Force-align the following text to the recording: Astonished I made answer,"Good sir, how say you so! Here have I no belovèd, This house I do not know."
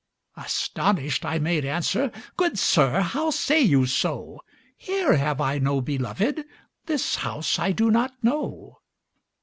Astonished 0.35 1.25
I 1.25 1.37
made 1.37 1.63
answer,"Good 1.63 2.57
sir, 2.57 3.01
how 3.01 3.29
say 3.29 3.61
you 3.61 3.85
so! 3.85 4.41
Here 4.75 5.15
have 5.15 5.39
I 5.39 5.59
no 5.59 5.79
belovèd, 5.79 6.43
This 6.87 7.17
house 7.17 7.59
I 7.59 7.71
do 7.71 7.91
not 7.91 8.11
know." 8.23 8.79